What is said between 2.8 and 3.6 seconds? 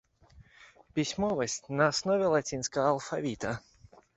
алфавіта.